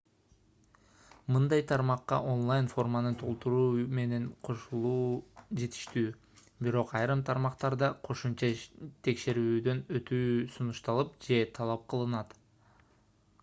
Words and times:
мындай 1.33 1.63
тармакка 1.71 2.17
онлайн 2.29 2.69
форманы 2.71 3.11
толтуруу 3.23 3.83
менен 3.99 4.23
кошулуу 4.47 5.11
жетиштүү 5.63 6.05
бирок 6.69 6.95
айрым 7.01 7.23
тармактарда 7.29 7.91
кошумча 8.09 8.51
текшерүүдөн 9.11 9.85
өтүү 10.01 10.25
сунушталып 10.57 11.15
же 11.29 11.41
талап 11.61 11.87
кылынат 11.95 12.35